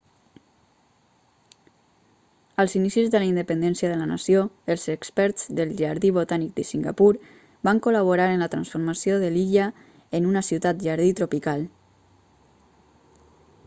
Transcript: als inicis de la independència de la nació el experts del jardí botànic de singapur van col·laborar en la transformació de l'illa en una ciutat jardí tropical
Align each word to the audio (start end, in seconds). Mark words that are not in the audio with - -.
als 2.61 2.71
inicis 2.79 3.09
de 3.15 3.19
la 3.23 3.27
independència 3.31 3.89
de 3.91 3.97
la 3.99 4.07
nació 4.13 4.45
el 4.75 4.81
experts 4.95 5.51
del 5.61 5.75
jardí 5.83 6.11
botànic 6.17 6.55
de 6.61 6.65
singapur 6.71 7.11
van 7.71 7.83
col·laborar 7.89 8.27
en 8.37 8.43
la 8.47 8.49
transformació 8.57 9.19
de 9.27 9.31
l'illa 9.37 9.67
en 10.21 10.31
una 10.33 10.45
ciutat 10.51 10.83
jardí 10.89 11.13
tropical 11.23 11.69